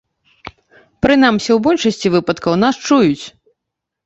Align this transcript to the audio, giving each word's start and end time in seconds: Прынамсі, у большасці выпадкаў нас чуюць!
Прынамсі, 1.05 1.49
у 1.57 1.57
большасці 1.67 2.13
выпадкаў 2.15 2.53
нас 2.63 2.75
чуюць! 2.89 3.25